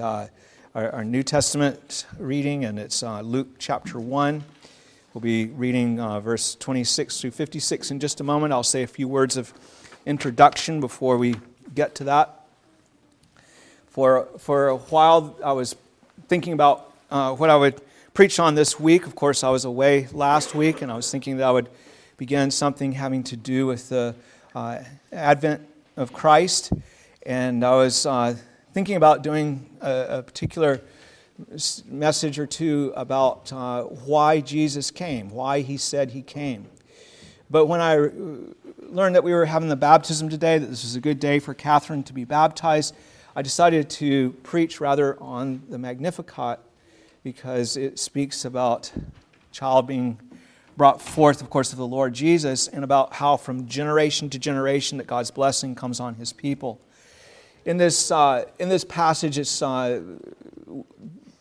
[0.00, 0.26] uh,
[0.74, 4.42] our, our, New Testament reading, and it's uh, Luke chapter 1.
[5.12, 8.52] We'll be reading uh, verse 26 through 56 in just a moment.
[8.52, 9.52] I'll say a few words of
[10.06, 11.36] introduction before we
[11.74, 12.46] get to that.
[13.88, 15.76] For, for a while, I was
[16.28, 17.80] thinking about uh, what I would
[18.14, 19.06] preach on this week.
[19.06, 21.68] Of course, I was away last week, and I was thinking that I would
[22.16, 24.14] begin something having to do with the
[24.54, 24.78] uh,
[25.12, 26.72] Advent of Christ.
[27.26, 28.36] And I was uh,
[28.72, 30.80] thinking about doing a, a, particular
[31.86, 36.66] message or two about uh, why Jesus came, why he said he came.
[37.50, 37.96] But when I
[38.78, 41.52] learned that we were having the baptism today, that this was a good day for
[41.52, 42.94] Katherine to be baptized,
[43.36, 46.58] I decided to preach rather on the Magnificat
[47.22, 48.90] because it speaks about
[49.52, 50.18] child being
[50.78, 54.96] brought forth, of course, of the Lord Jesus, and about how from generation to generation
[54.96, 56.80] that God's blessing comes on his people
[57.64, 60.00] in this, uh, in this passage, it's uh,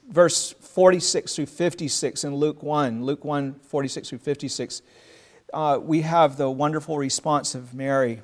[0.10, 4.82] verse 46 through 56 in Luke 1, Luke 1, 46 through 56.
[5.54, 8.22] Uh, we have the wonderful response of Mary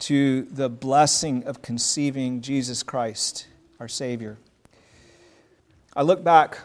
[0.00, 3.48] to the blessing of conceiving Jesus Christ,
[3.80, 4.38] our Savior.
[5.96, 6.58] I look back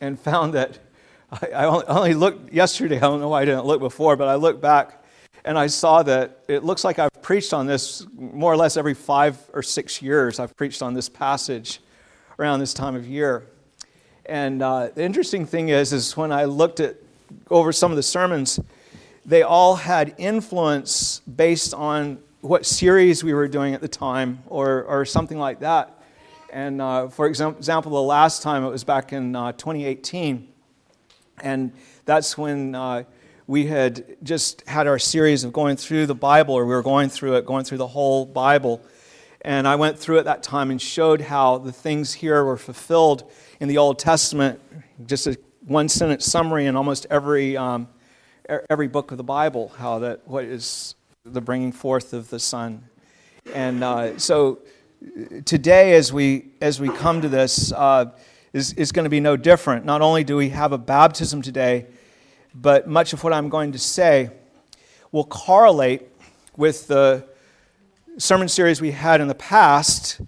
[0.00, 0.78] and found that
[1.32, 2.96] I, I only looked yesterday.
[2.96, 5.04] I don't know why I didn't look before, but I looked back
[5.44, 8.92] and I saw that it looks like I've preached on this more or less every
[8.92, 10.40] five or six years.
[10.40, 11.78] I've preached on this passage
[12.40, 13.46] around this time of year.
[14.26, 16.96] And uh, the interesting thing is, is when I looked at
[17.48, 18.58] over some of the sermons,
[19.24, 24.82] they all had influence based on what series we were doing at the time or,
[24.82, 26.02] or something like that.
[26.52, 30.48] And uh, for example, the last time it was back in uh, 2018.
[31.44, 31.70] And
[32.06, 33.04] that's when uh,
[33.50, 37.08] we had just had our series of going through the Bible, or we were going
[37.08, 38.80] through it, going through the whole Bible.
[39.40, 43.28] And I went through at that time and showed how the things here were fulfilled
[43.58, 44.60] in the Old Testament,
[45.04, 47.88] just a one sentence summary in almost every, um,
[48.70, 50.94] every book of the Bible, how that what is
[51.24, 52.84] the bringing forth of the Son.
[53.52, 54.60] And uh, so
[55.44, 58.12] today, as we, as we come to this, uh,
[58.52, 59.84] is, is going to be no different.
[59.84, 61.86] Not only do we have a baptism today,
[62.54, 64.30] but much of what I'm going to say
[65.12, 66.02] will correlate
[66.56, 67.24] with the
[68.18, 70.20] sermon series we had in the past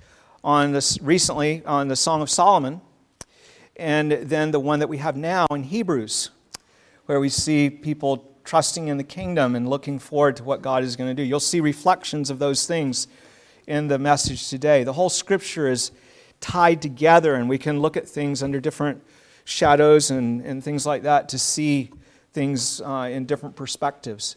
[0.45, 2.81] on this recently on the Song of Solomon,
[3.77, 6.31] and then the one that we have now in Hebrews,
[7.07, 10.97] where we see people trusting in the kingdom and looking forward to what God is
[10.97, 11.23] going to do.
[11.23, 13.07] You'll see reflections of those things
[13.67, 14.83] in the message today.
[14.83, 15.93] The whole scripture is
[16.41, 19.03] tied together, and we can look at things under different
[19.45, 21.91] shadows and, and things like that to see
[22.33, 24.37] things uh, in different perspectives.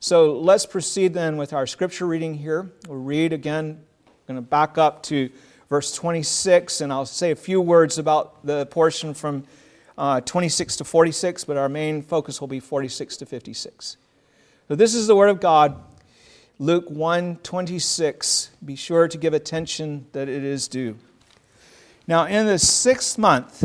[0.00, 2.70] So let's proceed then with our scripture reading here.
[2.88, 5.30] We'll read again, I'm going to back up to
[5.68, 9.44] verse 26, and I'll say a few words about the portion from
[9.96, 13.96] uh, 26 to 46, but our main focus will be 46 to 56.
[14.68, 15.82] So this is the word of God.
[16.58, 18.50] Luke 1 26.
[18.64, 20.96] Be sure to give attention that it is due.
[22.06, 23.64] Now, in the sixth month,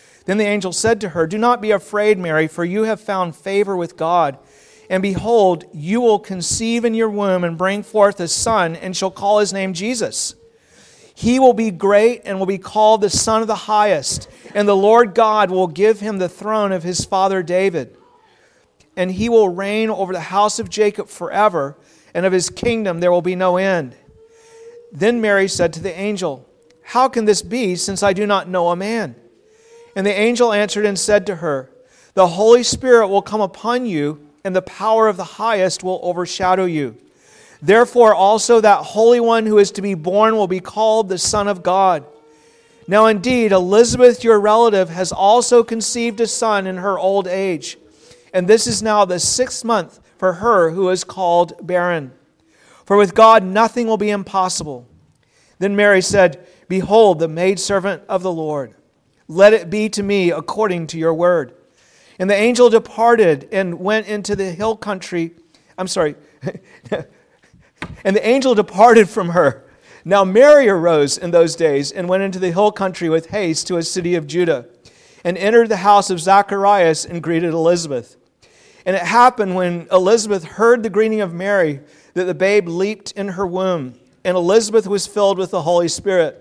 [0.25, 3.35] Then the angel said to her, Do not be afraid, Mary, for you have found
[3.35, 4.37] favor with God.
[4.89, 9.11] And behold, you will conceive in your womb and bring forth a son, and shall
[9.11, 10.35] call his name Jesus.
[11.15, 14.75] He will be great and will be called the Son of the Highest, and the
[14.75, 17.95] Lord God will give him the throne of his father David.
[18.95, 21.77] And he will reign over the house of Jacob forever,
[22.13, 23.95] and of his kingdom there will be no end.
[24.91, 26.49] Then Mary said to the angel,
[26.83, 29.15] How can this be, since I do not know a man?
[29.95, 31.69] And the angel answered and said to her,
[32.13, 36.65] The Holy Spirit will come upon you, and the power of the highest will overshadow
[36.65, 36.97] you.
[37.61, 41.47] Therefore, also that Holy One who is to be born will be called the Son
[41.47, 42.05] of God.
[42.87, 47.77] Now, indeed, Elizabeth, your relative, has also conceived a son in her old age.
[48.33, 52.11] And this is now the sixth month for her who is called barren.
[52.85, 54.87] For with God nothing will be impossible.
[55.59, 58.73] Then Mary said, Behold, the maidservant of the Lord.
[59.31, 61.53] Let it be to me according to your word.
[62.19, 65.31] And the angel departed and went into the hill country.
[65.77, 66.15] I'm sorry.
[66.91, 69.63] and the angel departed from her.
[70.03, 73.77] Now Mary arose in those days and went into the hill country with haste to
[73.77, 74.65] a city of Judah
[75.23, 78.17] and entered the house of Zacharias and greeted Elizabeth.
[78.85, 81.79] And it happened when Elizabeth heard the greeting of Mary
[82.15, 83.93] that the babe leaped in her womb,
[84.25, 86.40] and Elizabeth was filled with the Holy Spirit.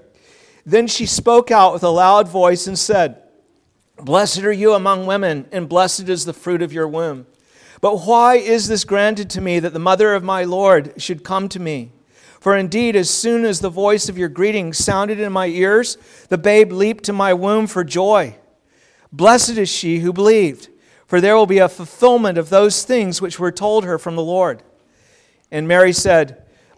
[0.70, 3.20] Then she spoke out with a loud voice and said,
[3.96, 7.26] Blessed are you among women, and blessed is the fruit of your womb.
[7.80, 11.48] But why is this granted to me that the mother of my Lord should come
[11.48, 11.90] to me?
[12.38, 16.38] For indeed, as soon as the voice of your greeting sounded in my ears, the
[16.38, 18.36] babe leaped to my womb for joy.
[19.10, 20.68] Blessed is she who believed,
[21.04, 24.22] for there will be a fulfillment of those things which were told her from the
[24.22, 24.62] Lord.
[25.50, 26.39] And Mary said,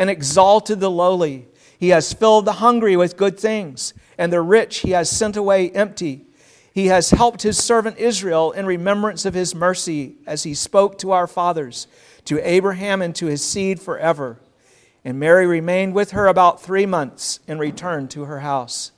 [0.00, 1.46] and exalted the lowly.
[1.78, 5.70] He has filled the hungry with good things, and the rich he has sent away
[5.72, 6.24] empty.
[6.72, 11.12] He has helped his servant Israel in remembrance of his mercy as he spoke to
[11.12, 11.86] our fathers,
[12.24, 14.38] to Abraham and to his seed forever.
[15.04, 18.92] And Mary remained with her about three months and returned to her house.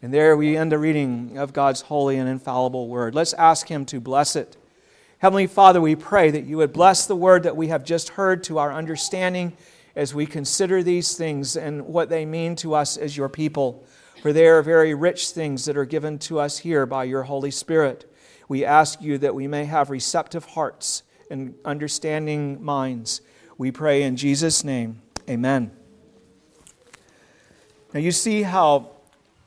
[0.00, 3.12] And there we end the reading of God's holy and infallible word.
[3.12, 4.56] Let's ask Him to bless it.
[5.18, 8.44] Heavenly Father, we pray that you would bless the word that we have just heard
[8.44, 9.56] to our understanding
[9.98, 13.84] as we consider these things and what they mean to us as your people.
[14.22, 17.50] For they are very rich things that are given to us here by your Holy
[17.50, 18.08] Spirit.
[18.46, 21.02] We ask you that we may have receptive hearts
[21.32, 23.22] and understanding minds.
[23.58, 25.02] We pray in Jesus' name.
[25.28, 25.72] Amen.
[27.92, 28.90] Now, you see how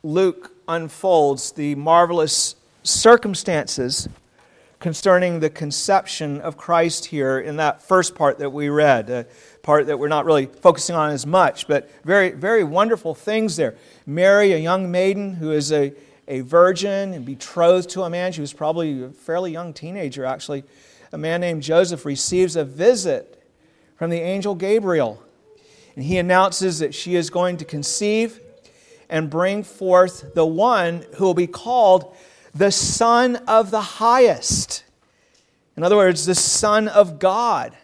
[0.03, 4.09] Luke unfolds the marvelous circumstances
[4.81, 9.27] concerning the conception of Christ here in that first part that we read, a
[9.61, 13.75] part that we're not really focusing on as much, but very, very wonderful things there.
[14.07, 15.93] Mary, a young maiden who is a,
[16.27, 20.63] a virgin and betrothed to a man, she was probably a fairly young teenager actually.
[21.11, 23.43] A man named Joseph receives a visit
[23.97, 25.21] from the angel Gabriel,
[25.95, 28.39] and he announces that she is going to conceive
[29.09, 32.15] and bring forth the one who will be called
[32.53, 34.83] the Son of the Highest.
[35.77, 37.75] In other words, the Son of God,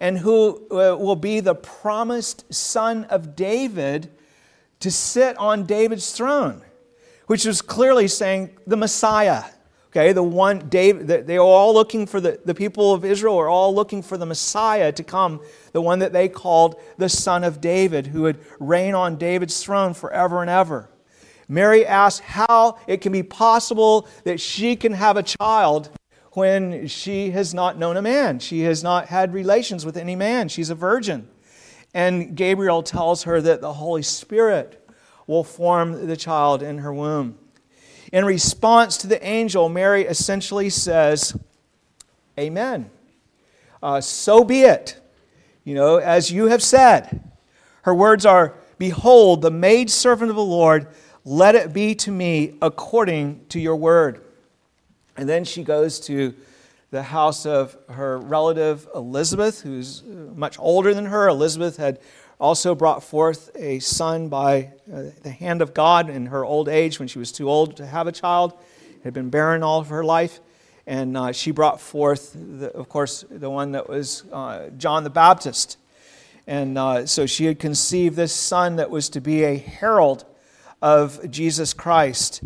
[0.00, 4.10] and who uh, will be the promised Son of David
[4.80, 6.62] to sit on David's throne,
[7.26, 9.44] which was clearly saying the Messiah.
[9.90, 13.48] Okay, the one, David, they are all looking for the, the people of Israel are
[13.48, 15.40] all looking for the Messiah to come,
[15.72, 19.94] the one that they called the Son of David, who would reign on David's throne
[19.94, 20.90] forever and ever.
[21.48, 25.90] Mary asks how it can be possible that she can have a child
[26.32, 28.38] when she has not known a man.
[28.38, 30.48] She has not had relations with any man.
[30.48, 31.28] She's a virgin.
[31.94, 34.86] And Gabriel tells her that the Holy Spirit
[35.26, 37.38] will form the child in her womb.
[38.12, 41.36] In response to the angel, Mary essentially says,
[42.38, 42.90] Amen.
[43.82, 45.00] Uh, so be it.
[45.64, 47.22] You know, as you have said.
[47.82, 50.86] Her words are, Behold, the maidservant of the Lord,
[51.28, 54.22] let it be to me according to your word.
[55.14, 56.34] And then she goes to
[56.90, 61.28] the house of her relative Elizabeth, who's much older than her.
[61.28, 62.00] Elizabeth had
[62.40, 66.98] also brought forth a son by uh, the hand of God in her old age
[66.98, 68.54] when she was too old to have a child,
[69.04, 70.40] had been barren all of her life.
[70.86, 75.10] And uh, she brought forth, the, of course, the one that was uh, John the
[75.10, 75.76] Baptist.
[76.46, 80.24] And uh, so she had conceived this son that was to be a herald
[80.80, 82.42] of Jesus Christ.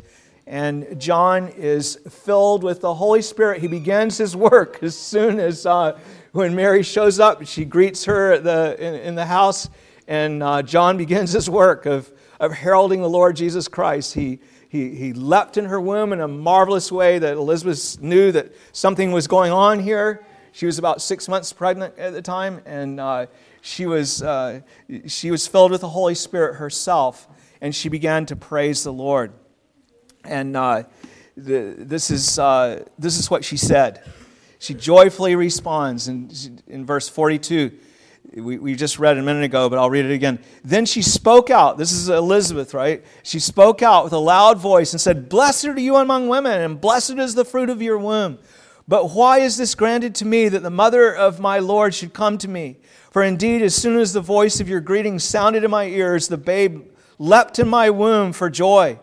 [0.47, 3.61] And John is filled with the Holy Spirit.
[3.61, 5.99] He begins his work as soon as uh,
[6.33, 7.47] when Mary shows up.
[7.47, 9.69] She greets her the, in, in, the house,
[10.09, 12.11] and uh, John begins his work of,
[12.41, 14.15] of heralding the Lord Jesus Christ.
[14.15, 18.53] He, he, he leapt in her womb in a marvelous way that Elizabeth knew that
[18.73, 20.25] something was going on here.
[20.53, 23.27] She was about six months pregnant at the time, and uh,
[23.62, 24.61] she, was, uh,
[25.07, 27.29] she was filled with the Holy Spirit herself,
[27.62, 29.33] and she began to praise the Lord.
[30.25, 30.83] And uh,
[31.37, 34.02] the, this, is, uh, this is what she said.
[34.59, 36.31] She joyfully responds in,
[36.66, 37.71] in verse 42.
[38.35, 40.40] We, we just read a minute ago, but I'll read it again.
[40.64, 41.78] Then she spoke out.
[41.78, 43.04] This is Elizabeth, right?
[43.23, 46.81] She spoke out with a loud voice and said, Blessed are you among women, and
[46.81, 48.38] blessed is the fruit of your womb.
[48.88, 52.38] But why is this granted to me that the mother of my Lord should come
[52.38, 52.78] to me?
[53.12, 56.37] For indeed, as soon as the voice of your greeting sounded in my ears, the
[56.37, 56.91] babe
[57.23, 58.99] leapt in my womb for joy.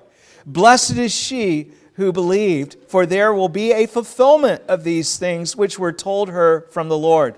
[0.45, 5.79] Blessed is she who believed, for there will be a fulfillment of these things which
[5.79, 7.35] were told her from the Lord.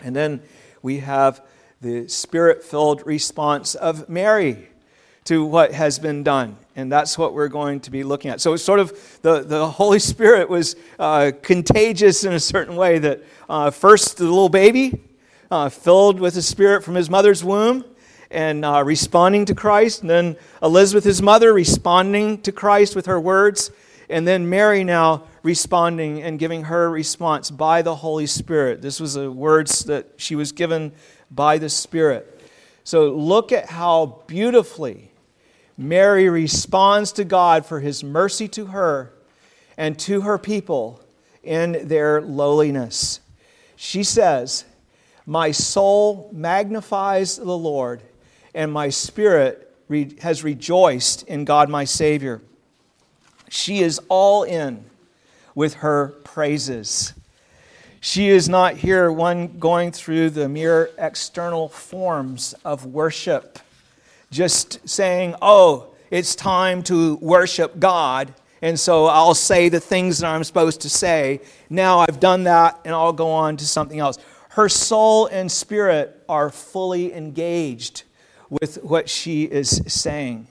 [0.00, 0.40] And then
[0.80, 1.42] we have
[1.82, 4.68] the spirit filled response of Mary
[5.24, 6.56] to what has been done.
[6.74, 8.40] And that's what we're going to be looking at.
[8.40, 12.98] So it's sort of the, the Holy Spirit was uh, contagious in a certain way
[13.00, 15.02] that uh, first the little baby,
[15.50, 17.84] uh, filled with the Spirit from his mother's womb,
[18.30, 20.02] and uh, responding to Christ.
[20.02, 23.70] And then Elizabeth, his mother, responding to Christ with her words.
[24.08, 28.82] And then Mary now responding and giving her response by the Holy Spirit.
[28.82, 30.92] This was the words that she was given
[31.30, 32.32] by the Spirit.
[32.84, 35.10] So look at how beautifully
[35.76, 39.12] Mary responds to God for his mercy to her
[39.76, 41.00] and to her people
[41.42, 43.20] in their lowliness.
[43.76, 44.64] She says,
[45.26, 48.02] My soul magnifies the Lord,
[48.56, 52.40] and my spirit re- has rejoiced in God my Savior.
[53.48, 54.82] She is all in
[55.54, 57.12] with her praises.
[58.00, 63.58] She is not here one going through the mere external forms of worship,
[64.30, 68.32] just saying, oh, it's time to worship God,
[68.62, 71.40] and so I'll say the things that I'm supposed to say.
[71.68, 74.18] Now I've done that, and I'll go on to something else.
[74.50, 78.04] Her soul and spirit are fully engaged
[78.48, 80.46] with what she is saying.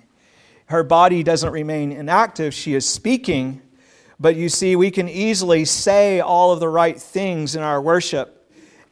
[0.67, 3.61] Her body doesn't remain inactive, she is speaking,
[4.19, 8.35] but you see, we can easily say all of the right things in our worship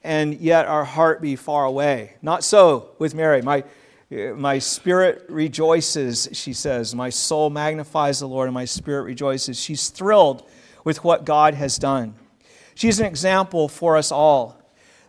[0.03, 2.13] and yet our heart be far away.
[2.21, 3.41] Not so with Mary.
[3.41, 3.63] My,
[4.09, 6.93] my spirit rejoices, she says.
[6.93, 9.59] My soul magnifies the Lord, and my spirit rejoices.
[9.59, 10.47] She's thrilled
[10.83, 12.15] with what God has done.
[12.75, 14.59] She's an example for us all.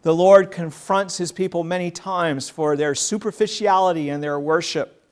[0.04, 5.02] The Lord confronts his people many times for their superficiality and their worship.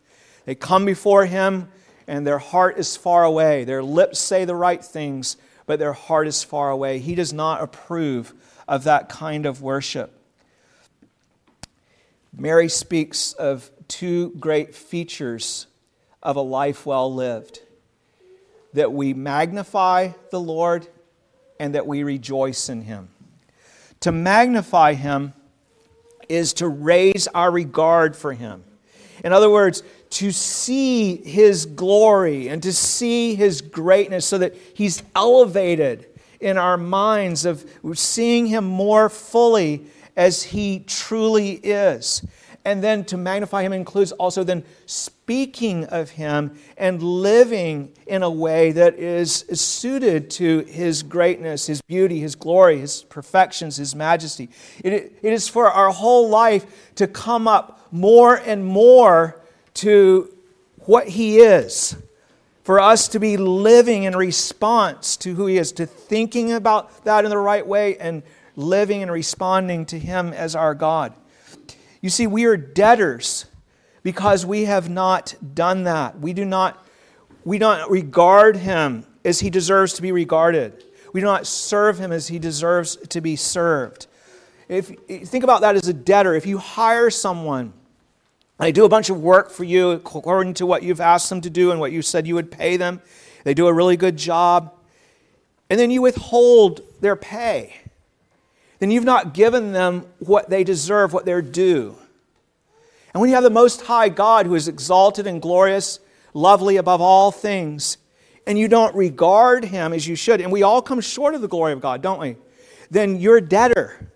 [0.44, 1.68] They come before him
[2.06, 3.64] and their heart is far away.
[3.64, 6.98] Their lips say the right things, but their heart is far away.
[6.98, 8.34] He does not approve
[8.68, 10.12] of that kind of worship.
[12.36, 15.68] Mary speaks of two great features
[16.22, 17.60] of a life well lived
[18.74, 20.86] that we magnify the Lord
[21.58, 23.08] and that we rejoice in Him.
[24.02, 25.32] To magnify Him
[26.28, 28.64] is to raise our regard for Him.
[29.24, 29.82] In other words,
[30.12, 36.06] to see his glory and to see his greatness so that he's elevated
[36.38, 42.22] in our minds of seeing him more fully as he truly is.
[42.64, 48.30] And then to magnify him includes also then speaking of him and living in a
[48.30, 54.48] way that is, suited to his greatness, his beauty, his glory, his perfections, his majesty.
[54.84, 59.40] It, it is for our whole life to come up more and more
[59.74, 60.32] to
[60.86, 61.96] what He is,
[62.64, 67.24] for us to be living in response to who He is, to thinking about that
[67.24, 68.22] in the right way and
[68.56, 71.14] living and responding to Him as our God.
[72.02, 73.46] You see, we are debtors
[74.02, 76.18] because we have not done that.
[76.18, 76.84] We do not,
[77.44, 80.84] we don't regard Him as He deserves to be regarded.
[81.12, 84.08] We do not serve Him as He deserves to be served.
[84.68, 86.34] If, think about that as a debtor.
[86.34, 87.72] If you hire someone,
[88.58, 91.50] they do a bunch of work for you according to what you've asked them to
[91.50, 93.00] do and what you said you would pay them.
[93.44, 94.74] They do a really good job.
[95.70, 97.76] And then you withhold their pay.
[98.82, 101.96] Then you've not given them what they deserve, what they're due.
[103.14, 106.00] And when you have the Most High God who is exalted and glorious,
[106.34, 107.96] lovely above all things,
[108.44, 111.46] and you don't regard him as you should, and we all come short of the
[111.46, 112.34] glory of God, don't we?
[112.90, 114.10] Then you're a debtor.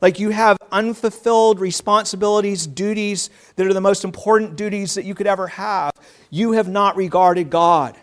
[0.00, 5.26] Like you have unfulfilled responsibilities, duties that are the most important duties that you could
[5.26, 5.90] ever have.
[6.30, 7.96] You have not regarded God.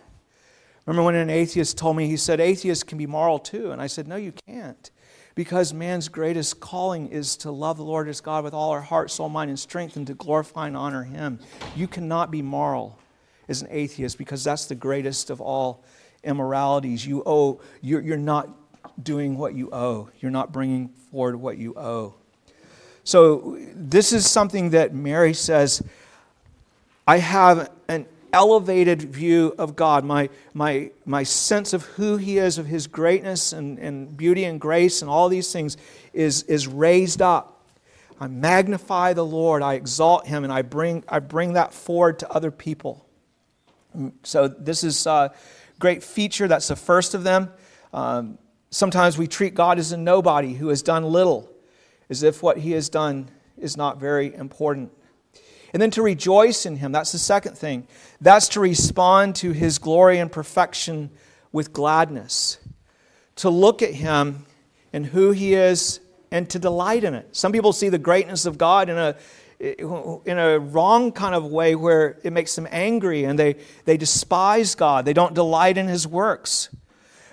[0.85, 3.71] Remember when an atheist told me, he said, atheists can be moral too.
[3.71, 4.91] And I said, no, you can't.
[5.35, 9.11] Because man's greatest calling is to love the Lord his God with all our heart,
[9.11, 11.39] soul, mind, and strength, and to glorify and honor him.
[11.75, 12.99] You cannot be moral
[13.47, 15.83] as an atheist because that's the greatest of all
[16.23, 17.05] immoralities.
[17.05, 18.49] You owe, you're, you're not
[19.01, 20.09] doing what you owe.
[20.19, 22.15] You're not bringing forward what you owe.
[23.03, 25.81] So, this is something that Mary says
[27.07, 30.03] I have an elevated view of God.
[30.03, 34.59] My, my, my sense of who He is, of His greatness and, and beauty and
[34.59, 35.77] grace and all these things
[36.13, 37.65] is, is raised up.
[38.19, 42.29] I magnify the Lord, I exalt Him, and I bring, I bring that forward to
[42.29, 43.05] other people.
[44.23, 45.33] So, this is a
[45.79, 46.47] great feature.
[46.47, 47.51] That's the first of them.
[47.93, 48.37] Um,
[48.73, 51.51] Sometimes we treat God as a nobody who has done little,
[52.09, 54.93] as if what he has done is not very important.
[55.73, 57.87] And then to rejoice in him, that's the second thing.
[58.19, 61.09] That's to respond to his glory and perfection
[61.51, 62.57] with gladness.
[63.37, 64.45] To look at him
[64.91, 66.01] and who he is
[66.31, 67.35] and to delight in it.
[67.35, 69.15] Some people see the greatness of God in a
[69.61, 74.73] in a wrong kind of way where it makes them angry and they, they despise
[74.73, 75.05] God.
[75.05, 76.69] They don't delight in His works.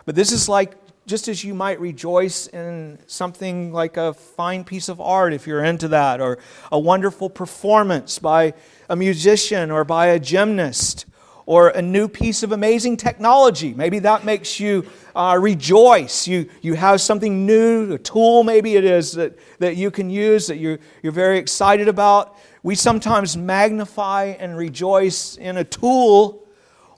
[0.04, 0.75] But this is like
[1.09, 5.65] just as you might rejoice in something like a fine piece of art, if you're
[5.65, 6.38] into that, or
[6.71, 8.53] a wonderful performance by
[8.91, 11.07] a musician or by a gymnast,
[11.47, 13.73] or a new piece of amazing technology.
[13.73, 14.85] Maybe that makes you
[15.17, 16.29] uh, rejoice.
[16.29, 20.47] You, you have something new, a tool maybe it is that, that you can use
[20.49, 22.37] that you're, you're very excited about.
[22.62, 26.47] We sometimes magnify and rejoice in a tool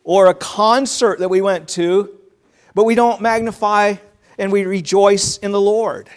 [0.02, 2.20] or a concert that we went to
[2.75, 3.95] but we don't magnify
[4.39, 6.09] and we rejoice in the Lord.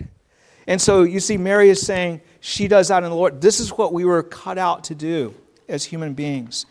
[0.67, 3.41] And so you see, Mary is saying she does that in the Lord.
[3.41, 5.33] This is what we were cut out to do
[5.67, 6.65] as human beings.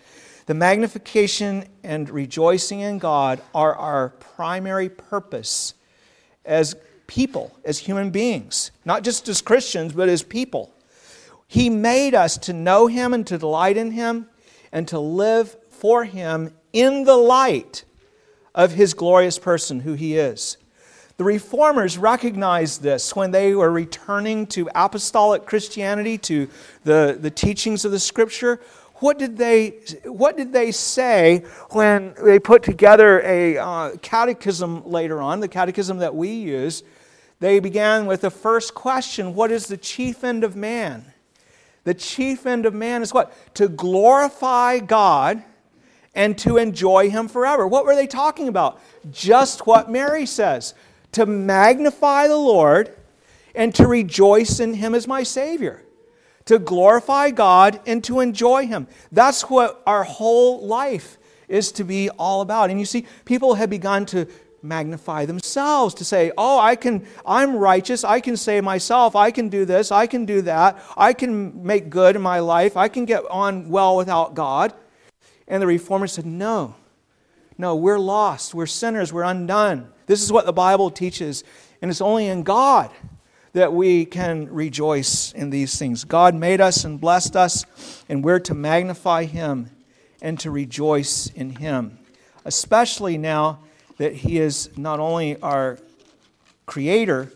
[0.47, 5.75] The magnification and rejoicing in God are our primary purpose
[6.45, 6.75] as
[7.07, 10.75] people, as human beings, not just as Christians, but as people.
[11.47, 14.29] He made us to know Him and to delight in Him
[14.73, 17.85] and to live for Him in the light
[18.55, 20.57] of his glorious person, who he is.
[21.17, 26.49] The reformers recognized this when they were returning to apostolic Christianity, to
[26.85, 28.61] the, the teachings of the scripture.
[28.97, 35.21] What did, they, what did they say when they put together a uh, catechism later
[35.21, 36.83] on, the catechism that we use?
[37.41, 41.13] They began with the first question What is the chief end of man?
[41.85, 43.33] The chief end of man is what?
[43.55, 45.43] To glorify God
[46.15, 47.67] and to enjoy him forever.
[47.67, 48.81] What were they talking about?
[49.11, 50.75] Just what Mary says
[51.13, 52.95] to magnify the Lord
[53.55, 55.83] and to rejoice in him as my Savior,
[56.47, 58.87] to glorify God and to enjoy him.
[59.11, 62.71] That's what our whole life is to be all about.
[62.71, 64.27] And you see, people have begun to
[64.63, 69.49] magnify themselves to say oh i can i'm righteous i can save myself i can
[69.49, 73.05] do this i can do that i can make good in my life i can
[73.05, 74.73] get on well without god
[75.53, 76.75] and the reformers said, No,
[77.59, 78.55] no, we're lost.
[78.55, 79.13] We're sinners.
[79.13, 79.93] We're undone.
[80.07, 81.45] This is what the Bible teaches.
[81.83, 82.91] And it's only in God
[83.53, 86.05] that we can rejoice in these things.
[86.05, 87.67] God made us and blessed us,
[88.09, 89.69] and we're to magnify Him
[90.23, 91.99] and to rejoice in Him,
[92.47, 93.59] especially now
[93.99, 95.79] that He is not only our
[96.65, 97.31] Creator,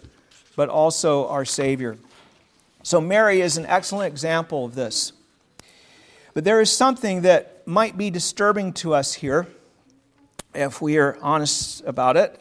[0.56, 1.98] but also our Savior.
[2.82, 5.12] So, Mary is an excellent example of this.
[6.32, 7.22] But there is something
[7.66, 9.48] might be disturbing to us here,
[10.54, 12.40] if we are honest about it.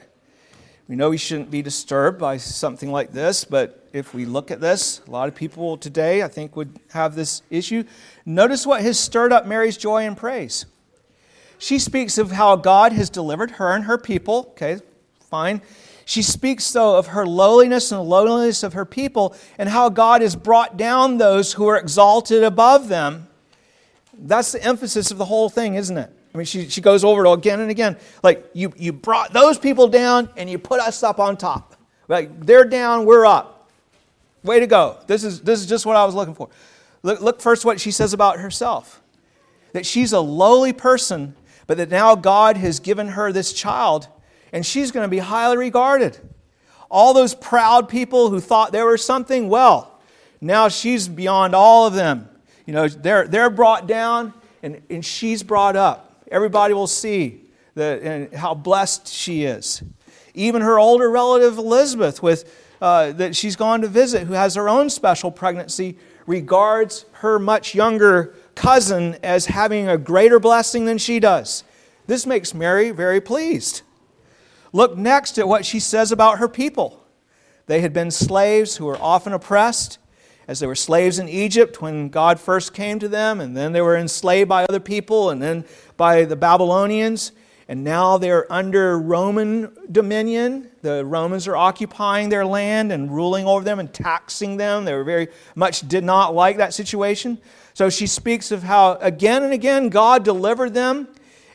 [0.88, 4.62] We know we shouldn't be disturbed by something like this, but if we look at
[4.62, 7.84] this, a lot of people today, I think, would have this issue.
[8.24, 10.68] Notice what has stirred up Mary's joy and praise.
[11.58, 14.50] She speaks of how God has delivered her and her people.
[14.52, 14.78] Okay,
[15.22, 15.64] fine.
[16.06, 20.22] She speaks, though, of her lowliness and the lowliness of her people and how God
[20.22, 23.28] has brought down those who are exalted above them
[24.20, 26.12] that's the emphasis of the whole thing, isn't it?
[26.34, 27.98] I mean, she, she goes over it again and again.
[28.22, 31.76] Like, you, you brought those people down and you put us up on top.
[32.08, 33.70] Like, they're down, we're up.
[34.44, 34.98] Way to go.
[35.08, 36.50] This is, this is just what I was looking for.
[37.04, 39.02] Look, look first what she says about herself
[39.74, 41.36] that she's a lowly person,
[41.68, 44.08] but that now God has given her this child
[44.54, 46.18] and she's going to be highly regarded.
[46.90, 50.00] All those proud people who thought they were something, well,
[50.40, 52.30] now she's beyond all of them.
[52.66, 56.24] You know, they're, they're brought down and, and she's brought up.
[56.32, 57.44] Everybody will see
[57.76, 59.84] the, and how blessed she is.
[60.34, 62.52] Even her older relative Elizabeth, with,
[62.82, 67.76] uh, that she's gone to visit, who has her own special pregnancy, regards her much
[67.76, 71.64] younger cousin as having a greater blessing than she does.
[72.08, 73.82] This makes Mary very pleased.
[74.74, 77.06] Look next at what she says about her people.
[77.68, 79.98] They had been slaves who were often oppressed
[80.48, 83.82] as they were slaves in Egypt when God first came to them, and then they
[83.82, 85.66] were enslaved by other people, and then
[85.98, 87.32] by the Babylonians,
[87.68, 90.70] and now they're under Roman dominion.
[90.84, 94.86] The Romans are occupying their land and ruling over them and taxing them.
[94.86, 97.40] They were very much did not like that situation.
[97.74, 101.08] So she speaks of how again and again God delivered them,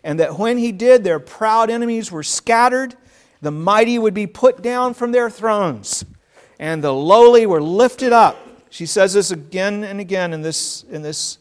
[0.02, 2.96] and that when He did, their proud enemies were scattered.
[3.40, 6.04] The mighty would be put down from their thrones,
[6.58, 8.36] and the lowly were lifted up.
[8.70, 11.38] She says this again and again in this, in this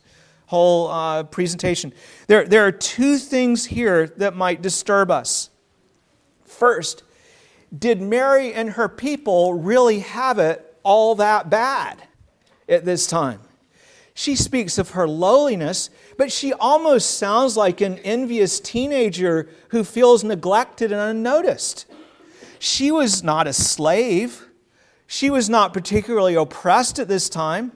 [0.48, 1.94] whole uh, presentation.
[2.28, 5.52] There, there are two things here that might disturb us.
[6.44, 7.04] First,
[7.78, 12.02] did Mary and her people really have it all that bad
[12.68, 13.42] at this time?
[14.16, 20.24] She speaks of her lowliness, but she almost sounds like an envious teenager who feels
[20.24, 21.86] neglected and unnoticed.
[22.58, 24.49] She was not a slave.
[25.12, 27.72] She was not particularly oppressed at this time.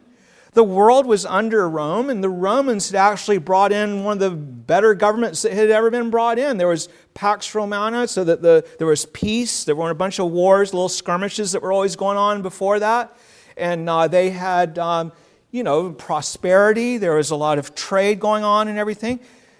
[0.54, 4.30] The world was under Rome, and the Romans had actually brought in one of the
[4.30, 6.58] better governments that had ever been brought in.
[6.58, 9.64] There was Pax Romana, so that the, there was peace.
[9.64, 13.18] There weren't a bunch of wars, little skirmishes that were always going on before that.
[13.58, 15.12] And uh, they had, um,
[15.50, 16.98] you know, prosperity.
[16.98, 19.20] There was a lot of trade going on and everything.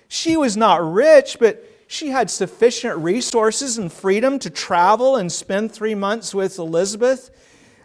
[0.10, 5.72] She was not rich, but she had sufficient resources and freedom to travel and spend
[5.72, 7.32] three months with Elizabeth.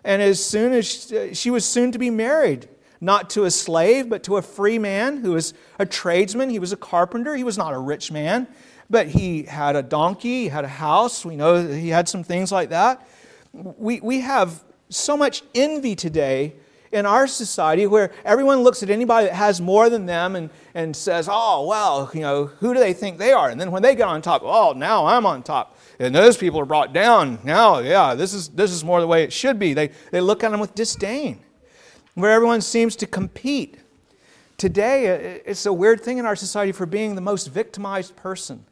[0.08, 2.66] And as soon as she, she was soon to be married
[2.98, 6.48] not to a slave, but to a free man who was a tradesman.
[6.48, 7.36] He was a carpenter.
[7.36, 8.48] He was not a rich man,
[8.88, 11.26] but he had a donkey, he had a house.
[11.26, 13.06] We know that he had some things like that.
[13.52, 16.54] We, we have so much envy today
[16.90, 20.96] in our society where everyone looks at anybody that has more than them and, and
[20.96, 23.50] says, oh, well, you know, who do they think they are?
[23.50, 25.77] And then when they get on top, oh, now I'm on top.
[25.98, 27.40] And those people are brought down.
[27.42, 29.74] Now, yeah, this is, this is more the way it should be.
[29.74, 31.40] They, they look at them with disdain
[32.14, 33.78] where everyone seems to compete.
[34.56, 38.64] Today, it's a weird thing in our society for being the most victimized person,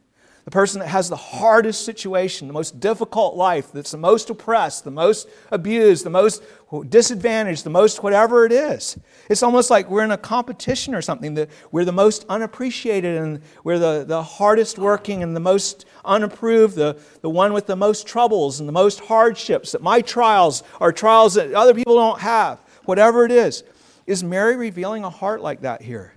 [0.47, 4.85] the person that has the hardest situation, the most difficult life, that's the most oppressed,
[4.85, 6.41] the most abused, the most
[6.87, 8.97] disadvantaged, the most whatever it is.
[9.29, 13.41] It's almost like we're in a competition or something, that we're the most unappreciated and
[13.65, 18.07] we're the, the hardest working and the most unapproved, the, the one with the most
[18.07, 22.61] troubles and the most hardships, that my trials are trials that other people don't have
[22.85, 23.65] whatever it is.
[24.05, 26.13] Is Mary revealing a heart like that here?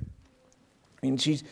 [1.03, 1.43] I mean, she's,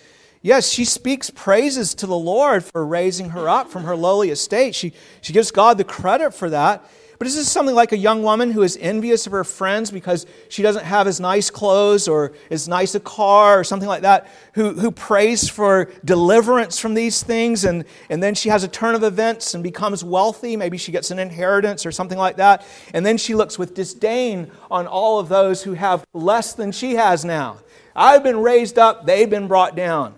[0.42, 4.74] yes, she speaks praises to the Lord for raising her up from her lowly estate.
[4.74, 6.84] She, she gives God the credit for that.
[7.18, 10.24] But is this something like a young woman who is envious of her friends because
[10.48, 14.28] she doesn't have as nice clothes or as nice a car or something like that,
[14.52, 18.94] who, who prays for deliverance from these things and, and then she has a turn
[18.94, 20.56] of events and becomes wealthy?
[20.56, 22.64] Maybe she gets an inheritance or something like that.
[22.94, 26.94] And then she looks with disdain on all of those who have less than she
[26.94, 27.58] has now.
[27.96, 30.17] I've been raised up, they've been brought down.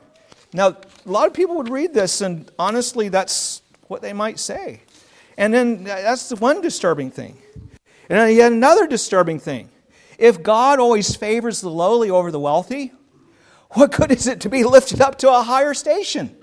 [0.52, 4.82] Now, a lot of people would read this, and honestly, that's what they might say.
[5.36, 7.36] And then uh, that's the one disturbing thing.
[8.08, 9.70] And then yet another disturbing thing.
[10.18, 12.92] If God always favors the lowly over the wealthy,
[13.70, 16.36] what good is it to be lifted up to a higher station?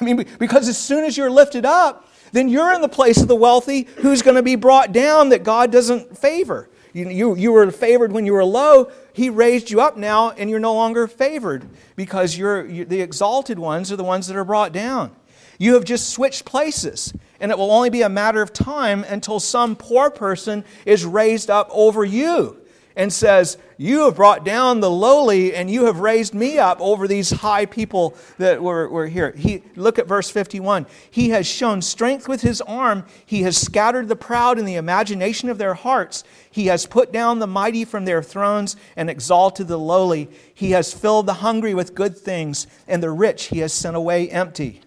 [0.00, 3.28] I mean, because as soon as you're lifted up, then you're in the place of
[3.28, 6.70] the wealthy who's going to be brought down that God doesn't favor.
[6.92, 8.90] You, you, you were favored when you were low.
[9.12, 13.58] He raised you up now, and you're no longer favored because you're, you're the exalted
[13.58, 15.14] ones are the ones that are brought down.
[15.58, 19.40] You have just switched places, and it will only be a matter of time until
[19.40, 22.61] some poor person is raised up over you
[22.96, 27.08] and says, You have brought down the lowly, and you have raised me up over
[27.08, 29.32] these high people that were, were here.
[29.36, 30.86] He, look at verse 51.
[31.10, 35.48] He has shown strength with his arm, he has scattered the proud in the imagination
[35.48, 36.24] of their hearts.
[36.50, 40.28] He has put down the mighty from their thrones and exalted the lowly.
[40.54, 44.28] He has filled the hungry with good things, and the rich he has sent away
[44.28, 44.82] empty.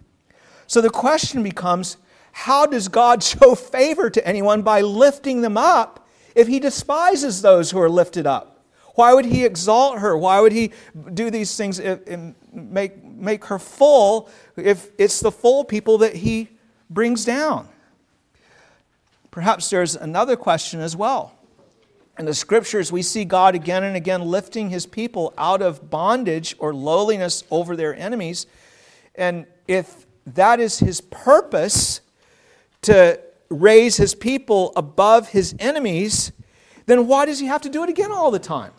[0.68, 1.98] So the question becomes
[2.32, 6.05] how does God show favor to anyone by lifting them up
[6.36, 8.64] if he despises those who are lifted up?
[8.96, 10.18] Why would he exalt her?
[10.18, 10.72] Why would he
[11.14, 16.50] do these things and make, make her full if it's the full people that he
[16.90, 17.68] brings down?
[19.32, 21.34] Perhaps there's another question as well.
[22.18, 26.56] In the scriptures, we see God again and again lifting his people out of bondage
[26.60, 28.48] or lowliness over their enemies.
[29.16, 32.00] And if that is his purpose
[32.84, 36.32] to raise his people above his enemies,
[36.86, 38.72] then why does he have to do it again all the time?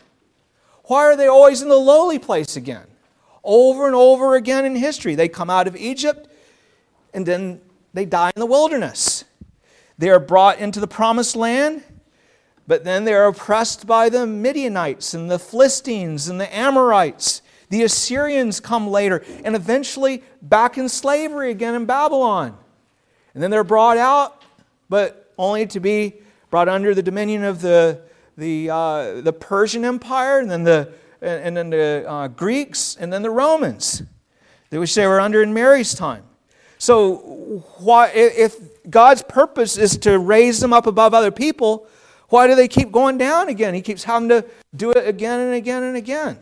[0.85, 2.85] Why are they always in the lowly place again?
[3.43, 5.15] Over and over again in history.
[5.15, 6.29] They come out of Egypt
[7.13, 7.61] and then
[7.93, 9.25] they die in the wilderness.
[9.97, 11.83] They are brought into the promised land,
[12.67, 17.41] but then they are oppressed by the Midianites and the Philistines and the Amorites.
[17.69, 22.57] The Assyrians come later, and eventually back in slavery again in Babylon.
[23.33, 24.41] And then they're brought out,
[24.89, 26.15] but only to be
[26.49, 28.01] brought under the dominion of the,
[28.37, 33.21] the, uh, the Persian Empire, and then the, and then the uh, Greeks, and then
[33.21, 34.03] the Romans,
[34.69, 36.23] which they were under in Mary's time.
[36.77, 38.55] So, why, if
[38.89, 41.87] God's purpose is to raise them up above other people,
[42.29, 43.73] why do they keep going down again?
[43.73, 44.45] He keeps having to
[44.75, 46.37] do it again and again and again.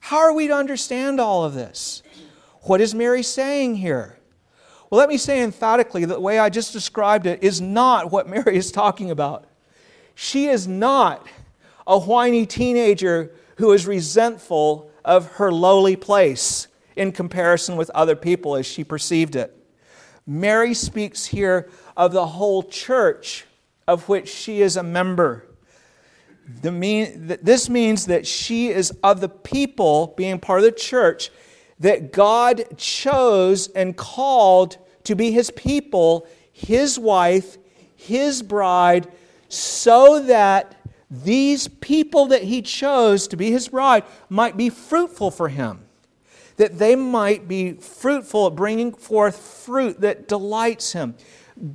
[0.00, 2.02] How are we to understand all of this?
[2.62, 4.17] What is Mary saying here?
[4.90, 8.28] Well, let me say emphatically that the way I just described it is not what
[8.28, 9.46] Mary is talking about.
[10.14, 11.26] She is not
[11.86, 18.56] a whiny teenager who is resentful of her lowly place in comparison with other people
[18.56, 19.54] as she perceived it.
[20.26, 23.44] Mary speaks here of the whole church
[23.86, 25.46] of which she is a member.
[26.62, 31.30] Mean, this means that she is of the people, being part of the church,
[31.80, 37.56] that God chose and called to be his people, his wife,
[37.94, 39.10] his bride,
[39.48, 40.74] so that
[41.10, 45.80] these people that he chose to be his bride might be fruitful for him.
[46.56, 51.14] That they might be fruitful at bringing forth fruit that delights him.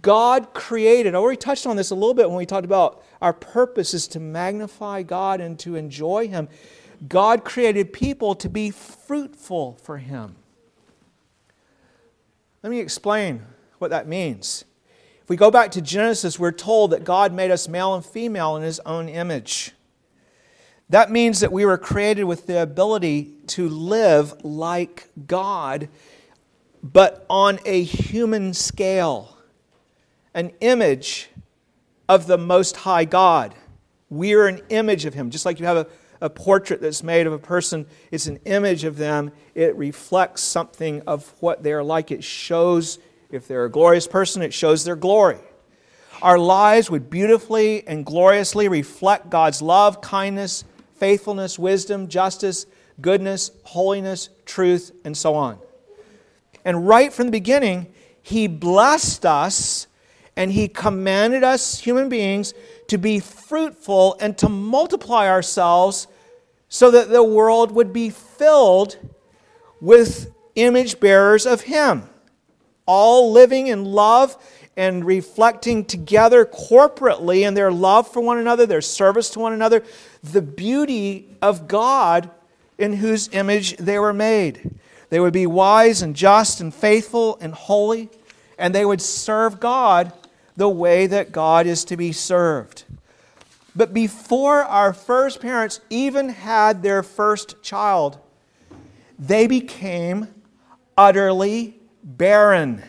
[0.02, 3.34] God created, I already touched on this a little bit when we talked about our
[3.34, 6.50] purpose is to magnify God and to enjoy Him.
[7.08, 10.36] God created people to be fruitful for Him.
[12.62, 13.44] Let me explain
[13.80, 14.64] what that means.
[15.22, 18.56] If we go back to Genesis, we're told that God made us male and female
[18.56, 19.72] in His own image.
[20.90, 25.90] That means that we were created with the ability to live like God,
[26.82, 29.34] but on a human scale
[30.34, 31.30] an image
[32.10, 33.54] of the Most High God.
[34.10, 35.30] We are an image of Him.
[35.30, 35.88] Just like you have a,
[36.24, 39.32] a portrait that's made of a person, it's an image of them.
[39.54, 42.12] It reflects something of what they're like.
[42.12, 42.98] It shows,
[43.30, 45.40] if they're a glorious person, it shows their glory.
[46.22, 50.64] Our lives would beautifully and gloriously reflect God's love, kindness,
[50.96, 52.68] faithfulness, wisdom, justice,
[53.02, 55.60] goodness, holiness, truth, and so on.
[56.64, 57.88] And right from the beginning,
[58.22, 59.88] He blessed us
[60.36, 62.54] and he commanded us, human beings,
[62.88, 66.08] to be fruitful and to multiply ourselves
[66.74, 68.98] so that the world would be filled
[69.80, 72.02] with image bearers of him,
[72.88, 74.36] all living in love
[74.76, 79.84] and reflecting together corporately in their love for one another, their service to one another,
[80.24, 82.32] the beauty of God
[82.80, 84.72] in whose image they were made.
[85.12, 88.10] They would be wise and just and faithful and holy,
[88.58, 90.12] and they would serve God
[90.58, 92.86] the way that God is to be served.
[93.76, 98.20] But before our first parents even had their first child,
[99.18, 100.28] they became
[100.98, 102.84] utterly barren.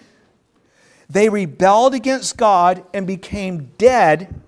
[1.08, 4.40] They rebelled against God and became dead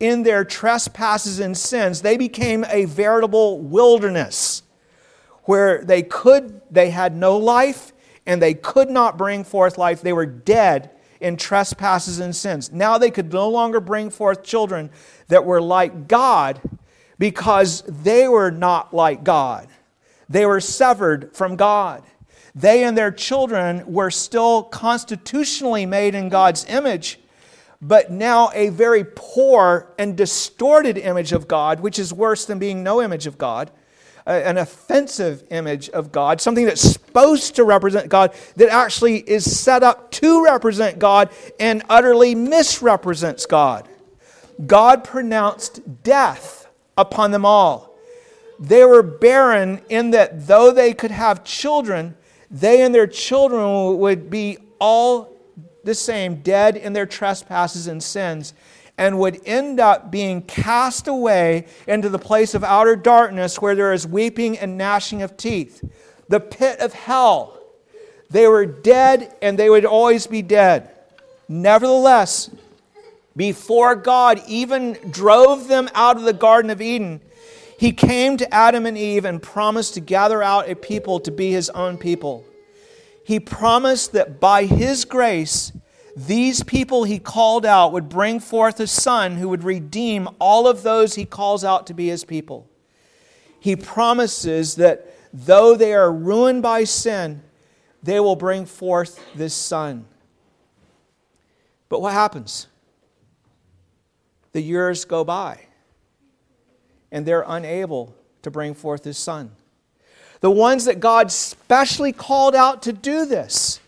[0.00, 2.02] in their trespasses and sins.
[2.02, 4.62] They became a veritable wilderness
[5.44, 7.92] where they could they had no life
[8.26, 10.00] and they could not bring forth life.
[10.00, 10.90] They were dead
[11.24, 12.70] in trespasses and sins.
[12.70, 14.90] Now they could no longer bring forth children
[15.28, 16.60] that were like God
[17.18, 19.68] because they were not like God.
[20.28, 22.02] They were severed from God.
[22.54, 27.18] They and their children were still constitutionally made in God's image,
[27.80, 32.82] but now a very poor and distorted image of God, which is worse than being
[32.82, 33.70] no image of God
[34.26, 39.82] an offensive image of God, something that's supposed to represent God, that actually is set
[39.82, 43.88] up to represent God and utterly misrepresents God.
[44.66, 47.94] God pronounced death upon them all.
[48.58, 52.16] They were barren in that though they could have children,
[52.50, 55.34] they and their children would be all
[55.82, 58.54] the same, dead in their trespasses and sins
[58.96, 63.92] and would end up being cast away into the place of outer darkness where there
[63.92, 65.82] is weeping and gnashing of teeth,
[66.28, 67.60] the pit of hell.
[68.30, 70.90] They were dead and they would always be dead.
[71.48, 72.50] Nevertheless,
[73.36, 77.20] before God even drove them out of the Garden of Eden,
[77.78, 81.50] he came to Adam and Eve and promised to gather out a people to be
[81.50, 82.44] his own people.
[83.24, 85.72] He promised that by his grace,
[86.16, 90.82] these people he called out would bring forth a son who would redeem all of
[90.82, 92.68] those he calls out to be his people.
[93.58, 97.42] He promises that though they are ruined by sin,
[98.02, 100.06] they will bring forth this son.
[101.88, 102.68] But what happens?
[104.52, 105.60] The years go by,
[107.10, 109.50] and they're unable to bring forth his son.
[110.40, 113.80] The ones that God specially called out to do this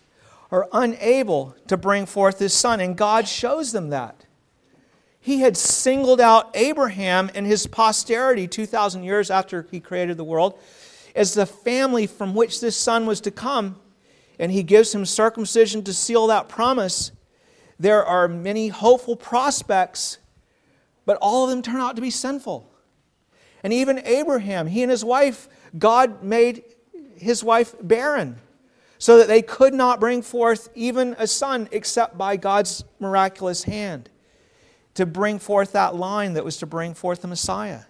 [0.51, 2.79] are unable to bring forth his son.
[2.79, 4.25] And God shows them that.
[5.19, 10.57] He had singled out Abraham and his posterity 2,000 years after he created the world
[11.15, 13.77] as the family from which this son was to come.
[14.39, 17.11] And he gives him circumcision to seal that promise.
[17.79, 20.19] There are many hopeful prospects,
[21.05, 22.71] but all of them turn out to be sinful.
[23.63, 26.63] And even Abraham, he and his wife, God made
[27.15, 28.39] his wife barren
[28.97, 34.09] so that they could not bring forth even a son except by God's miraculous hand
[34.95, 37.81] to bring forth that line that was to bring forth the Messiah.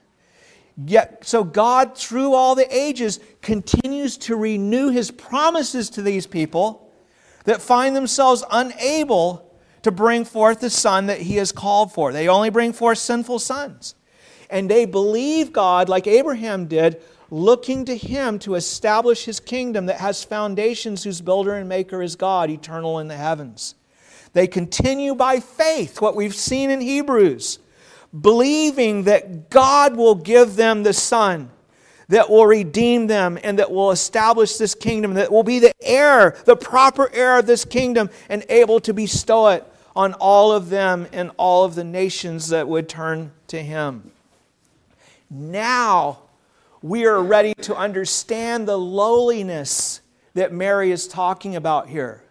[0.85, 6.91] Yet, so God, through all the ages, continues to renew his promises to these people
[7.45, 9.47] that find themselves unable
[9.83, 12.11] to bring forth the son that he has called for.
[12.11, 13.95] They only bring forth sinful sons.
[14.49, 19.99] And they believe God, like Abraham did, looking to him to establish his kingdom that
[19.99, 23.75] has foundations, whose builder and maker is God, eternal in the heavens.
[24.33, 27.59] They continue by faith, what we've seen in Hebrews,
[28.19, 31.49] believing that God will give them the Son
[32.09, 36.37] that will redeem them and that will establish this kingdom, that will be the heir,
[36.45, 41.07] the proper heir of this kingdom, and able to bestow it on all of them
[41.11, 44.11] and all of the nations that would turn to Him.
[45.29, 46.19] Now
[46.81, 50.01] we are ready to understand the lowliness
[50.33, 52.23] that Mary is talking about here.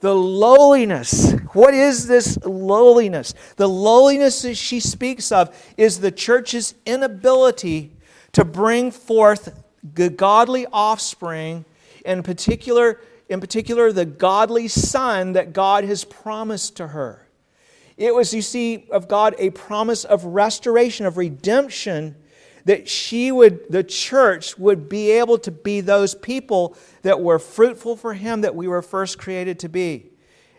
[0.00, 1.32] The lowliness.
[1.52, 3.34] What is this lowliness?
[3.56, 7.92] The lowliness that she speaks of is the church's inability
[8.32, 9.62] to bring forth
[9.94, 11.64] the godly offspring,
[12.04, 17.26] in particular, in particular, the godly son that God has promised to her.
[17.96, 22.16] It was, you see, of God a promise of restoration, of redemption,
[22.64, 27.96] that she would, the church would be able to be those people that were fruitful
[27.96, 30.10] for Him that we were first created to be.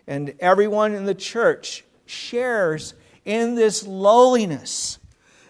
[0.07, 2.93] And everyone in the church shares
[3.25, 4.99] in this lowliness,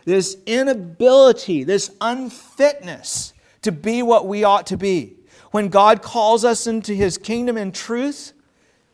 [0.05, 5.17] this inability, this unfitness to be what we ought to be.
[5.51, 8.33] When God calls us into His kingdom in truth,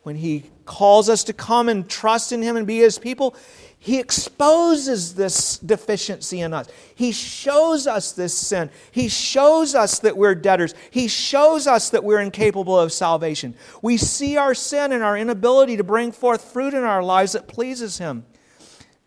[0.03, 3.35] when He calls us to come and trust in Him and be His people,
[3.83, 6.67] he exposes this deficiency in us.
[6.93, 8.69] He shows us this sin.
[8.91, 10.75] He shows us that we're debtors.
[10.91, 13.55] He shows us that we're incapable of salvation.
[13.81, 17.47] We see our sin and our inability to bring forth fruit in our lives that
[17.47, 18.23] pleases Him.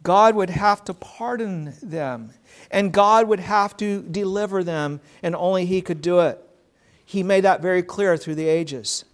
[0.02, 2.32] God would have to pardon them,
[2.68, 6.44] and God would have to deliver them, and only He could do it.
[7.04, 9.04] He made that very clear through the ages.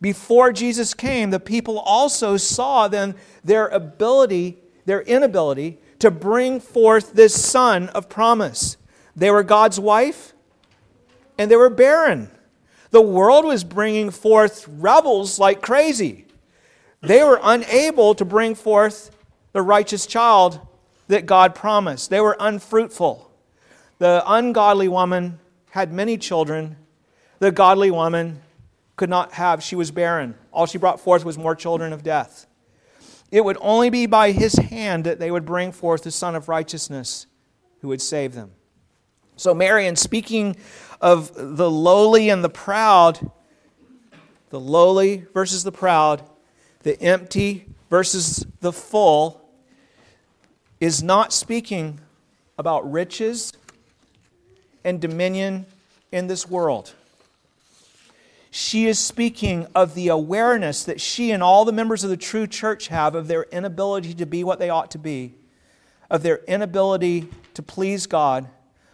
[0.00, 4.59] Before Jesus came, the people also saw then their ability
[4.90, 8.76] their inability to bring forth this son of promise.
[9.14, 10.32] They were God's wife
[11.38, 12.28] and they were barren.
[12.90, 16.26] The world was bringing forth rebels like crazy.
[17.02, 19.16] They were unable to bring forth
[19.52, 20.58] the righteous child
[21.06, 22.10] that God promised.
[22.10, 23.30] They were unfruitful.
[23.98, 25.38] The ungodly woman
[25.70, 26.74] had many children.
[27.38, 28.42] The godly woman
[28.96, 30.34] could not have, she was barren.
[30.50, 32.48] All she brought forth was more children of death.
[33.30, 36.48] It would only be by his hand that they would bring forth the Son of
[36.48, 37.26] Righteousness
[37.80, 38.52] who would save them.
[39.36, 40.56] So, Mary in, speaking
[41.00, 43.30] of the lowly and the proud,
[44.50, 46.22] the lowly versus the proud,
[46.82, 49.40] the empty versus the full,
[50.80, 52.00] is not speaking
[52.58, 53.52] about riches
[54.84, 55.66] and dominion
[56.12, 56.94] in this world
[58.50, 62.46] she is speaking of the awareness that she and all the members of the true
[62.46, 65.34] church have of their inability to be what they ought to be,
[66.10, 68.48] of their inability to please God,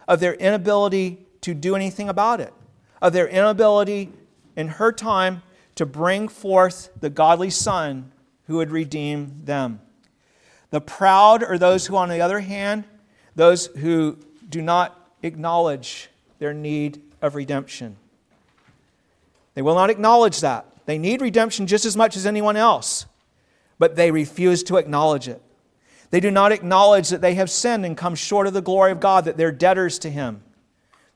[0.07, 2.53] of their inability to do anything about it,
[3.01, 4.11] of their inability
[4.55, 5.41] in her time
[5.73, 8.11] to bring forth the godly Son
[8.45, 9.79] who would redeem them.
[10.69, 12.83] The proud are those who, on the other hand,
[13.35, 14.17] those who
[14.47, 17.97] do not acknowledge their need of redemption.
[19.57, 20.67] They will not acknowledge that.
[20.85, 23.07] They need redemption just as much as anyone else,
[23.79, 25.41] but they refuse to acknowledge it.
[26.11, 28.99] They do not acknowledge that they have sinned and come short of the glory of
[28.99, 30.43] God, that they're debtors to Him.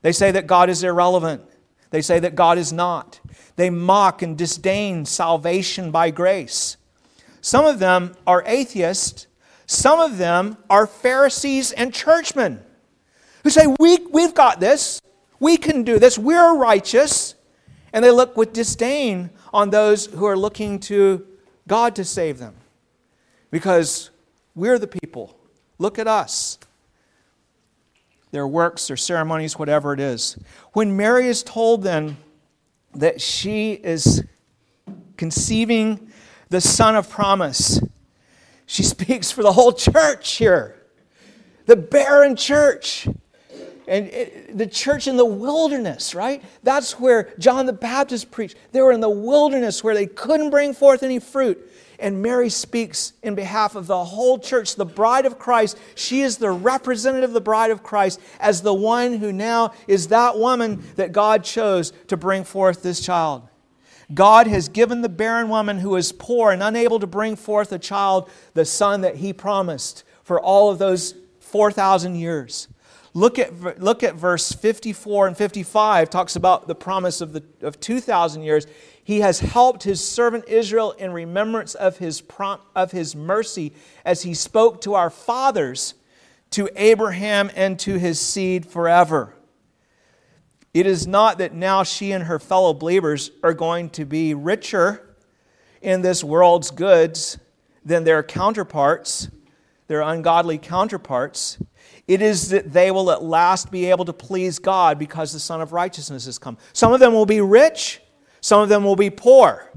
[0.00, 1.44] They say that God is irrelevant.
[1.90, 3.20] They say that God is not.
[3.54, 6.76] They mock and disdain salvation by grace.
[7.42, 9.28] Some of them are atheists.
[9.66, 12.60] Some of them are Pharisees and churchmen
[13.44, 15.00] who say, we, We've got this.
[15.38, 16.18] We can do this.
[16.18, 17.36] We're righteous.
[17.92, 21.26] And they look with disdain on those who are looking to
[21.68, 22.54] God to save them.
[23.50, 24.10] Because
[24.54, 25.36] we're the people.
[25.78, 26.58] Look at us.
[28.30, 30.38] Their works, their ceremonies, whatever it is.
[30.72, 32.16] When Mary is told then
[32.94, 34.24] that she is
[35.16, 36.10] conceiving
[36.48, 37.80] the son of promise,
[38.66, 40.76] she speaks for the whole church here.
[41.66, 43.06] The barren church
[43.86, 46.42] and it, the church in the wilderness, right?
[46.62, 48.56] That's where John the Baptist preached.
[48.72, 51.70] They were in the wilderness where they couldn't bring forth any fruit.
[51.98, 55.78] And Mary speaks in behalf of the whole church, the bride of Christ.
[55.94, 60.08] She is the representative of the bride of Christ as the one who now is
[60.08, 63.48] that woman that God chose to bring forth this child.
[64.12, 67.78] God has given the barren woman who is poor and unable to bring forth a
[67.78, 72.68] child the son that he promised for all of those 4,000 years.
[73.14, 77.78] Look at, look at verse 54 and 55, talks about the promise of, the, of
[77.78, 78.66] 2,000 years.
[79.04, 84.22] He has helped his servant Israel in remembrance of his, prom, of his mercy as
[84.22, 85.94] he spoke to our fathers,
[86.52, 89.34] to Abraham, and to his seed forever.
[90.72, 95.16] It is not that now she and her fellow believers are going to be richer
[95.82, 97.38] in this world's goods
[97.84, 99.28] than their counterparts,
[99.88, 101.58] their ungodly counterparts.
[102.08, 105.60] It is that they will at last be able to please God because the Son
[105.60, 106.58] of Righteousness has come.
[106.72, 108.00] Some of them will be rich,
[108.40, 109.70] some of them will be poor.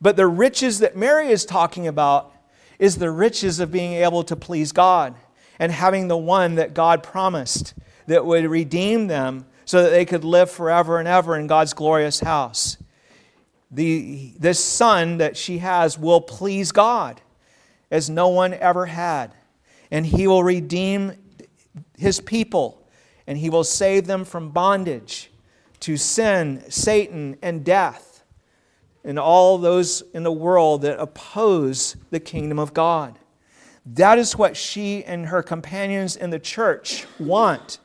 [0.00, 2.32] But the riches that Mary is talking about
[2.78, 5.14] is the riches of being able to please God
[5.58, 7.74] and having the one that God promised
[8.06, 12.20] that would redeem them so that they could live forever and ever in God's glorious
[12.20, 12.76] house.
[13.70, 17.20] The, this son that she has will please God
[17.90, 19.32] as no one ever had.
[19.90, 21.12] And he will redeem
[21.96, 22.82] his people
[23.26, 25.30] and he will save them from bondage
[25.80, 28.24] to sin, Satan, and death,
[29.04, 33.18] and all those in the world that oppose the kingdom of God.
[33.84, 37.78] That is what she and her companions in the church want.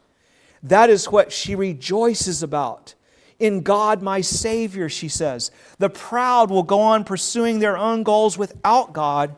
[0.61, 2.93] That is what she rejoices about.
[3.39, 5.49] In God, my Savior, she says.
[5.79, 9.35] The proud will go on pursuing their own goals without God,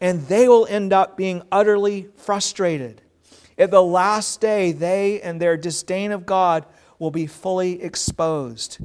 [0.00, 3.02] and they will end up being utterly frustrated.
[3.58, 6.64] At the last day, they and their disdain of God
[6.98, 8.78] will be fully exposed.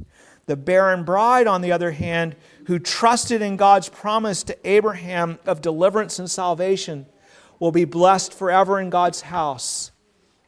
[0.46, 5.60] The barren bride, on the other hand, who trusted in God's promise to Abraham of
[5.60, 7.06] deliverance and salvation,
[7.58, 9.90] will be blessed forever in God's house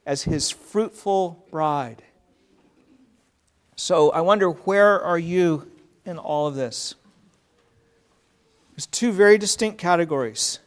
[0.06, 2.02] as his fruitful bride.
[3.76, 5.70] So I wonder where are you
[6.04, 6.94] in all of this?
[8.72, 10.58] There's two very distinct categories.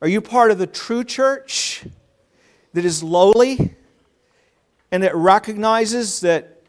[0.00, 1.84] Are you part of the true church
[2.72, 3.74] that is lowly
[4.90, 6.62] and that recognizes that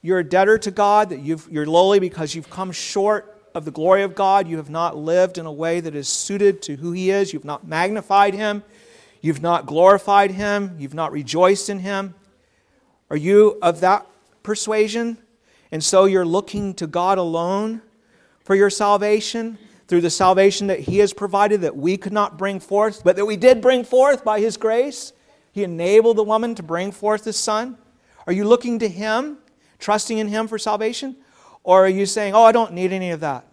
[0.00, 3.70] you're a debtor to God, that you are lowly because you've come short of the
[3.70, 4.48] glory of God?
[4.48, 7.32] You have not lived in a way that is suited to who He is.
[7.32, 8.62] You've not magnified Him.
[9.22, 10.74] You've not glorified him.
[10.78, 12.14] You've not rejoiced in him.
[13.08, 14.04] Are you of that
[14.42, 15.16] persuasion?
[15.70, 17.82] And so you're looking to God alone
[18.42, 19.58] for your salvation
[19.92, 23.26] through the salvation that he has provided that we could not bring forth, but that
[23.26, 25.12] we did bring forth by his grace.
[25.52, 27.76] He enabled the woman to bring forth his son.
[28.26, 29.36] Are you looking to him,
[29.78, 31.14] trusting in him for salvation?
[31.62, 33.46] Or are you saying, oh, I don't need any of that?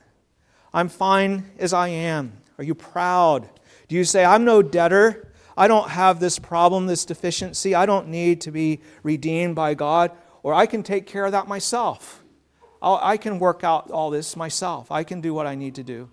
[0.73, 2.31] I'm fine as I am.
[2.57, 3.49] Are you proud?
[3.89, 5.33] Do you say, I'm no debtor?
[5.57, 7.75] I don't have this problem, this deficiency.
[7.75, 10.11] I don't need to be redeemed by God,
[10.41, 12.23] or I can take care of that myself.
[12.81, 14.89] I'll, i can work out all this myself.
[14.89, 16.09] I can do what I need to do.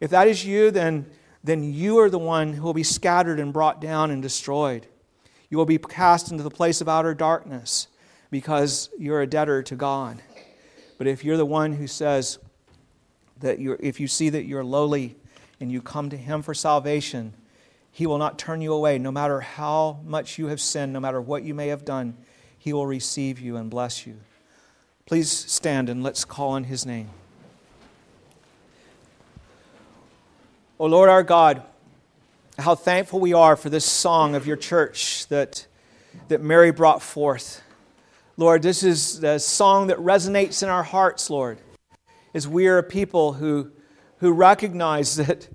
[0.00, 1.06] If that is you, then,
[1.44, 4.86] then you are the one who will be scattered and brought down and destroyed.
[5.50, 7.88] You will be cast into the place of outer darkness
[8.30, 10.22] because you're a debtor to God.
[10.96, 12.38] But if you're the one who says
[13.40, 15.16] that you're, if you see that you're lowly
[15.60, 17.34] and you come to Him for salvation,
[17.92, 21.20] he will not turn you away, no matter how much you have sinned, no matter
[21.20, 22.16] what you may have done.
[22.58, 24.16] He will receive you and bless you.
[25.06, 27.10] Please stand and let's call on His name.
[30.80, 31.62] O oh Lord our God,
[32.58, 35.66] how thankful we are for this song of your church that,
[36.28, 37.62] that Mary brought forth.
[38.38, 41.58] Lord, this is the song that resonates in our hearts, Lord,
[42.32, 43.70] as we are a people who,
[44.20, 45.48] who recognize that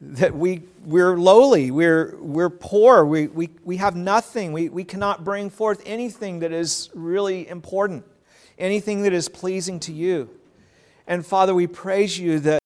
[0.00, 5.24] that we, we're lowly, we're, we're poor, we, we, we have nothing, we, we cannot
[5.24, 8.06] bring forth anything that is really important,
[8.58, 10.30] anything that is pleasing to you.
[11.06, 12.59] And Father, we praise you that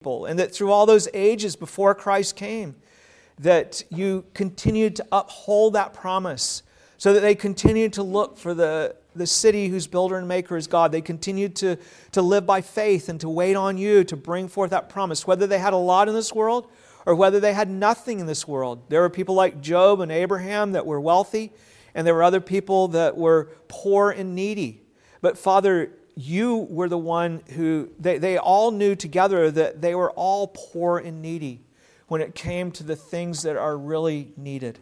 [0.00, 2.76] and that through all those ages before Christ came,
[3.40, 6.62] that you continued to uphold that promise
[6.98, 10.68] so that they continued to look for the, the city whose builder and maker is
[10.68, 10.92] God.
[10.92, 11.78] They continued to,
[12.12, 15.48] to live by faith and to wait on you to bring forth that promise, whether
[15.48, 16.70] they had a lot in this world
[17.04, 18.88] or whether they had nothing in this world.
[18.90, 21.52] There were people like Job and Abraham that were wealthy,
[21.92, 24.82] and there were other people that were poor and needy.
[25.20, 30.10] But Father, you were the one who, they, they all knew together that they were
[30.10, 31.60] all poor and needy
[32.08, 34.80] when it came to the things that are really needed.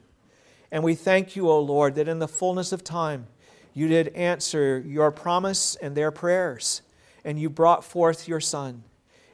[0.72, 3.26] And we thank you, O Lord, that in the fullness of time,
[3.74, 6.80] you did answer your promise and their prayers,
[7.22, 8.82] and you brought forth your Son.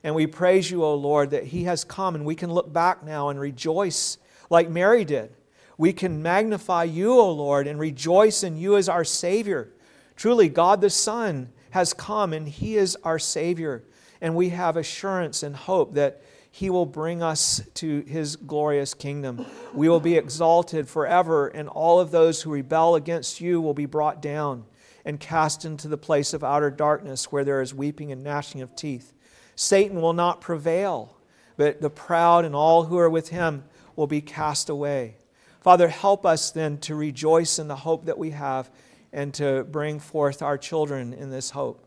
[0.02, 3.04] And we praise you, O Lord, that He has come, and we can look back
[3.04, 4.18] now and rejoice
[4.50, 5.32] like Mary did.
[5.78, 9.70] We can magnify you, O Lord, and rejoice in you as our Savior.
[10.16, 13.82] Truly, God the Son has come, and He is our Savior.
[14.20, 19.44] And we have assurance and hope that He will bring us to His glorious kingdom.
[19.74, 23.86] We will be exalted forever, and all of those who rebel against you will be
[23.86, 24.64] brought down
[25.04, 28.76] and cast into the place of outer darkness where there is weeping and gnashing of
[28.76, 29.12] teeth.
[29.56, 31.16] Satan will not prevail,
[31.56, 33.64] but the proud and all who are with him
[33.96, 35.16] will be cast away.
[35.60, 38.70] Father, help us then to rejoice in the hope that we have
[39.12, 41.86] and to bring forth our children in this hope.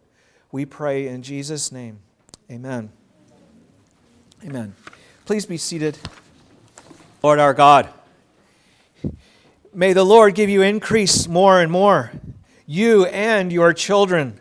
[0.51, 1.99] We pray in Jesus' name.
[2.51, 2.91] Amen.
[4.43, 4.76] Amen.
[5.26, 5.97] Please be seated.
[7.23, 7.89] Lord our God,
[9.73, 12.11] may the Lord give you increase more and more,
[12.67, 14.39] you and your children.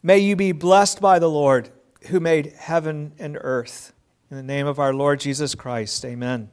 [0.00, 1.70] May you be blessed by the Lord
[2.08, 3.92] who made heaven and earth.
[4.30, 6.50] In the name of our Lord Jesus Christ, amen.